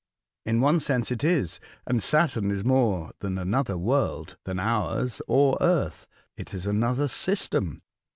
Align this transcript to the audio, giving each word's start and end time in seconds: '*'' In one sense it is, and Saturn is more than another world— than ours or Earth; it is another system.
'*'' 0.17 0.29
In 0.47 0.61
one 0.61 0.79
sense 0.79 1.11
it 1.11 1.23
is, 1.23 1.59
and 1.85 2.01
Saturn 2.01 2.49
is 2.49 2.65
more 2.65 3.11
than 3.19 3.37
another 3.37 3.77
world— 3.77 4.35
than 4.45 4.57
ours 4.59 5.21
or 5.27 5.59
Earth; 5.61 6.07
it 6.35 6.55
is 6.55 6.65
another 6.65 7.07
system. 7.07 7.83